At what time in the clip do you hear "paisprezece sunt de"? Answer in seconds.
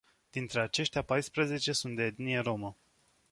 1.01-2.03